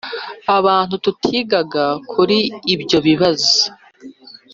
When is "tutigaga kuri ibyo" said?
1.05-2.97